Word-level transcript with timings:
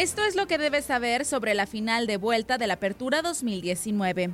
Esto 0.00 0.22
es 0.22 0.34
lo 0.34 0.46
que 0.46 0.56
debes 0.56 0.86
saber 0.86 1.26
sobre 1.26 1.52
la 1.52 1.66
final 1.66 2.06
de 2.06 2.16
vuelta 2.16 2.56
de 2.56 2.66
la 2.66 2.72
Apertura 2.72 3.20
2019. 3.20 4.30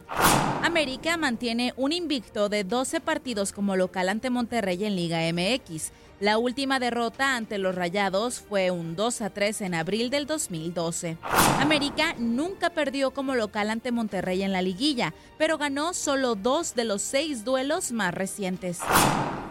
América 0.62 1.16
mantiene 1.16 1.74
un 1.76 1.90
invicto 1.90 2.48
de 2.48 2.62
12 2.62 3.00
partidos 3.00 3.50
como 3.50 3.74
local 3.74 4.08
ante 4.08 4.30
Monterrey 4.30 4.84
en 4.84 4.94
Liga 4.94 5.18
MX. 5.32 5.90
La 6.20 6.38
última 6.38 6.78
derrota 6.78 7.34
ante 7.34 7.58
los 7.58 7.74
Rayados 7.74 8.38
fue 8.38 8.70
un 8.70 8.94
2 8.94 9.22
a 9.22 9.30
3 9.30 9.62
en 9.62 9.74
abril 9.74 10.08
del 10.08 10.28
2012. 10.28 11.16
América 11.58 12.14
nunca 12.16 12.70
perdió 12.70 13.10
como 13.10 13.34
local 13.34 13.68
ante 13.68 13.90
Monterrey 13.90 14.44
en 14.44 14.52
la 14.52 14.62
liguilla, 14.62 15.14
pero 15.36 15.58
ganó 15.58 15.94
solo 15.94 16.36
dos 16.36 16.76
de 16.76 16.84
los 16.84 17.02
seis 17.02 17.44
duelos 17.44 17.90
más 17.90 18.14
recientes. 18.14 18.78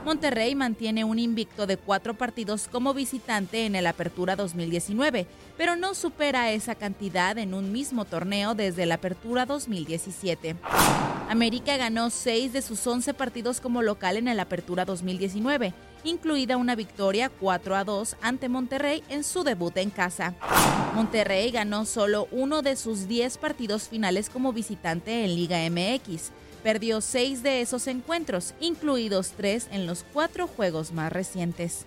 Monterrey 0.05 0.53
mantiene 0.53 1.03
un 1.03 1.17
invicto 1.17 1.65
de 1.65 1.77
cuatro 1.77 2.13
partidos 2.13 2.67
como 2.71 2.93
visitante 2.93 3.65
en 3.65 3.75
el 3.75 3.87
Apertura 3.87 4.35
2019, 4.35 5.25
pero 5.57 5.75
no 5.75 5.95
supera 5.95 6.51
esa 6.51 6.75
cantidad 6.75 7.35
en 7.39 7.55
un 7.55 7.71
mismo 7.71 8.05
torneo 8.05 8.53
desde 8.53 8.85
la 8.85 8.95
Apertura 8.95 9.47
2017. 9.47 10.57
América 11.27 11.75
ganó 11.77 12.11
seis 12.11 12.53
de 12.53 12.61
sus 12.61 12.85
11 12.85 13.15
partidos 13.15 13.59
como 13.59 13.81
local 13.81 14.17
en 14.17 14.27
el 14.27 14.39
Apertura 14.39 14.85
2019, 14.85 15.73
incluida 16.03 16.55
una 16.57 16.75
victoria 16.75 17.29
4 17.29 17.75
a 17.75 17.83
2 17.83 18.17
ante 18.21 18.47
Monterrey 18.47 19.01
en 19.09 19.23
su 19.23 19.43
debut 19.43 19.75
en 19.77 19.89
casa. 19.89 20.35
Monterrey 20.93 21.49
ganó 21.49 21.83
solo 21.85 22.27
uno 22.29 22.61
de 22.61 22.75
sus 22.75 23.07
10 23.07 23.39
partidos 23.39 23.89
finales 23.89 24.29
como 24.29 24.53
visitante 24.53 25.25
en 25.25 25.35
Liga 25.35 25.67
MX. 25.67 26.31
Perdió 26.65 26.99
seis 26.99 27.43
de 27.43 27.61
esos 27.61 27.85
encuentros, 27.85 28.55
incluidos 28.59 29.33
tres 29.37 29.67
en 29.71 29.85
los 29.85 30.03
cuatro 30.11 30.47
juegos 30.47 30.93
más 30.93 31.13
recientes. 31.13 31.85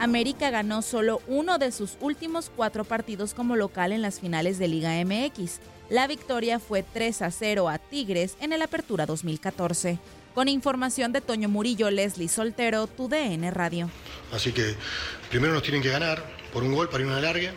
América 0.00 0.48
ganó 0.48 0.80
solo 0.80 1.20
uno 1.26 1.58
de 1.58 1.70
sus 1.72 1.98
últimos 2.00 2.50
cuatro 2.56 2.84
partidos 2.84 3.34
como 3.34 3.54
local 3.54 3.92
en 3.92 4.00
las 4.00 4.18
finales 4.18 4.58
de 4.58 4.66
Liga 4.66 4.92
MX. 5.04 5.58
La 5.90 6.06
victoria 6.06 6.58
fue 6.58 6.82
3 6.82 7.20
a 7.20 7.30
0 7.30 7.68
a 7.68 7.76
Tigres 7.76 8.38
en 8.40 8.54
el 8.54 8.62
Apertura 8.62 9.04
2014. 9.04 9.98
Con 10.34 10.48
información 10.48 11.12
de 11.12 11.20
Toño 11.20 11.50
Murillo, 11.50 11.90
Leslie 11.90 12.28
Soltero, 12.28 12.86
tu 12.86 13.10
DN 13.10 13.50
Radio. 13.50 13.90
Así 14.32 14.52
que 14.52 14.74
primero 15.28 15.52
nos 15.52 15.62
tienen 15.62 15.82
que 15.82 15.90
ganar 15.90 16.24
por 16.50 16.62
un 16.62 16.74
gol 16.74 16.88
para 16.88 17.02
ir 17.04 17.10
a 17.10 17.12
una 17.12 17.20
larga. 17.20 17.52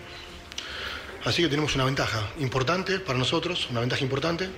Así 1.24 1.44
que 1.44 1.48
tenemos 1.48 1.76
una 1.76 1.86
ventaja 1.86 2.30
importante 2.42 3.00
para 3.00 3.18
nosotros, 3.18 3.70
una 3.70 3.80
ventaja 3.80 4.04
importante. 4.04 4.50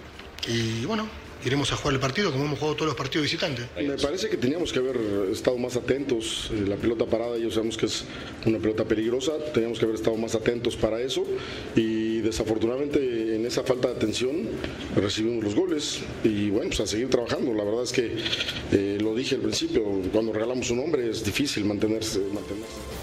Y 0.48 0.86
bueno, 0.86 1.08
iremos 1.46 1.72
a 1.72 1.76
jugar 1.76 1.96
el 1.96 2.00
partido 2.00 2.32
como 2.32 2.46
hemos 2.46 2.60
jugado 2.60 2.76
todos 2.76 2.88
los 2.88 2.96
partidos 2.96 3.24
visitantes. 3.24 3.66
Me 3.78 3.96
parece 3.98 4.30
que 4.30 4.38
teníamos 4.38 4.72
que 4.72 4.80
haber 4.80 4.98
estado 5.32 5.58
más 5.58 5.76
atentos. 5.76 6.50
Eh, 6.54 6.66
La 6.68 6.76
pelota 6.76 7.06
parada, 7.06 7.38
ya 7.38 7.50
sabemos 7.50 7.78
que 7.78 7.86
es 7.86 8.06
una 8.46 8.60
pelota 8.60 8.86
peligrosa. 8.86 9.34
Teníamos 9.54 9.80
que 9.80 9.86
haber 9.86 9.96
estado 9.96 10.18
más 10.18 10.36
atentos 10.36 10.76
para 10.76 11.02
eso. 11.02 11.24
Y 11.76 12.20
desafortunadamente, 12.22 13.36
en 13.36 13.46
esa 13.46 13.64
falta 13.64 13.90
de 13.90 13.96
atención, 13.96 14.48
recibimos 14.96 15.44
los 15.44 15.56
goles. 15.56 16.00
Y 16.24 16.50
bueno, 16.50 16.70
pues 16.70 16.80
a 16.80 16.88
seguir 16.88 17.10
trabajando. 17.10 17.54
La 17.54 17.64
verdad 17.64 17.84
es 17.84 17.92
que 17.92 18.16
eh, 18.72 18.98
lo 19.02 19.14
dije 19.16 19.36
al 19.36 19.42
principio: 19.42 19.84
cuando 20.12 20.34
regalamos 20.34 20.70
un 20.72 20.80
hombre 20.80 21.10
es 21.10 21.24
difícil 21.24 21.66
mantenerse. 21.66 22.20
mantenerse. 22.34 23.03